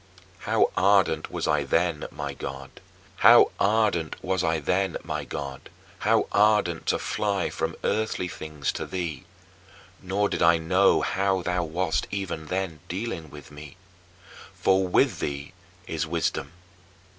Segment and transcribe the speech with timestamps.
[0.39, 0.43] 8.
[0.45, 2.81] How ardent was I then, my God,
[3.17, 4.15] how ardent
[6.87, 9.25] to fly from earthly things to thee!
[10.01, 13.77] Nor did I know how thou wast even then dealing with me.
[14.55, 15.53] For with thee
[15.85, 16.51] is wisdom.